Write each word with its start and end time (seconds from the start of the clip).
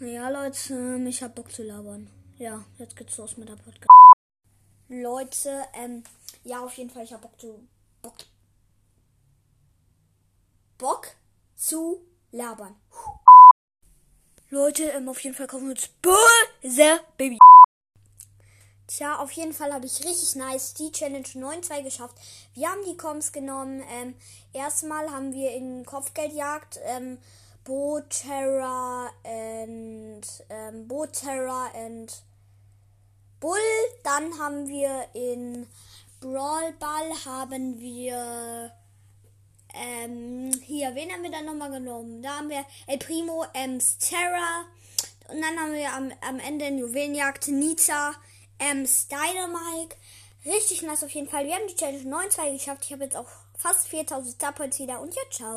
Ja, 0.00 0.28
Leute, 0.28 1.02
ich 1.08 1.22
hab 1.24 1.34
Bock 1.34 1.50
zu 1.50 1.64
labern. 1.64 2.08
Ja, 2.38 2.64
jetzt 2.78 2.94
geht's 2.94 3.16
los 3.16 3.36
mit 3.36 3.48
der 3.48 3.56
Podcast. 3.56 3.88
Leute, 4.88 5.64
ähm, 5.74 6.04
ja, 6.44 6.60
auf 6.60 6.72
jeden 6.74 6.88
Fall, 6.88 7.02
ich 7.02 7.12
hab 7.12 7.20
Bock 7.20 7.40
zu. 7.40 7.66
Bock. 8.00 8.14
Bock 10.78 11.08
zu 11.56 12.00
labern. 12.30 12.76
Leute, 14.50 14.84
ähm, 14.84 15.08
auf 15.08 15.18
jeden 15.24 15.34
Fall 15.34 15.48
kaufen 15.48 15.64
wir 15.64 15.72
uns 15.72 15.88
böse 16.00 17.00
Baby. 17.16 17.38
Tja, 18.86 19.18
auf 19.18 19.32
jeden 19.32 19.52
Fall 19.52 19.74
habe 19.74 19.86
ich 19.86 20.04
richtig 20.04 20.36
nice 20.36 20.74
die 20.74 20.92
Challenge 20.92 21.26
9.2 21.26 21.82
geschafft. 21.82 22.16
Wir 22.54 22.68
haben 22.68 22.84
die 22.86 22.96
Coms 22.96 23.32
genommen. 23.32 23.82
Ähm, 23.90 24.14
erstmal 24.52 25.10
haben 25.10 25.32
wir 25.32 25.50
in 25.50 25.84
Kopfgeldjagd 25.84 26.78
ähm, 26.84 27.18
Boterra 27.68 29.10
and 29.24 30.26
ähm, 30.48 30.88
Boterra 30.88 31.70
and 31.74 32.10
Bull. 33.40 33.58
Dann 34.02 34.38
haben 34.38 34.66
wir 34.68 35.06
in 35.12 35.66
Brawl 36.18 36.72
Ball 36.80 37.12
haben 37.26 37.78
wir 37.78 38.72
ähm, 39.74 40.50
hier, 40.64 40.94
wen 40.94 41.12
haben 41.12 41.22
wir 41.22 41.30
dann 41.30 41.44
nochmal 41.44 41.70
genommen? 41.70 42.22
Da 42.22 42.38
haben 42.38 42.48
wir 42.48 42.64
El 42.86 42.96
Primo, 42.96 43.44
Ems 43.52 43.98
Terra. 43.98 44.64
Und 45.28 45.42
dann 45.42 45.60
haben 45.60 45.74
wir 45.74 45.92
am, 45.92 46.10
am 46.22 46.40
Ende 46.40 46.68
in 46.68 46.78
Juwelenjagd 46.78 47.48
Nita, 47.48 48.14
Ems 48.58 49.08
Dynamike. 49.08 49.94
Richtig 50.46 50.80
nice 50.80 51.04
auf 51.04 51.10
jeden 51.10 51.28
Fall. 51.28 51.44
Wir 51.44 51.54
haben 51.54 51.68
die 51.68 51.76
Challenge 51.76 52.02
9.2 52.02 52.52
geschafft. 52.54 52.84
Ich 52.86 52.92
habe 52.92 53.04
jetzt 53.04 53.16
auch 53.16 53.28
fast 53.58 53.88
4000 53.88 54.36
Starpoints 54.36 54.78
wieder. 54.78 55.00
Und 55.00 55.14
ja, 55.14 55.22
ciao. 55.30 55.46